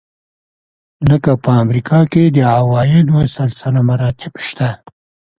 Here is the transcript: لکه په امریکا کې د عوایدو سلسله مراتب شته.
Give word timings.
لکه 1.09 1.31
په 1.43 1.51
امریکا 1.63 1.99
کې 2.11 2.23
د 2.27 2.37
عوایدو 2.57 3.19
سلسله 3.37 3.79
مراتب 3.89 4.33
شته. 4.47 4.69